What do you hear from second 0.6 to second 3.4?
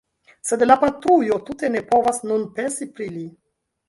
la patrujo tute ne povas nun pensi pri li.